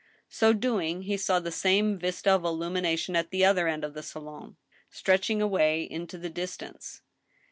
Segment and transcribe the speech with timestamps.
[0.29, 4.01] So doing, he saw the same vista of illumination at the other end of the
[4.01, 4.55] salan^
[4.89, 7.03] stretching away into the distance.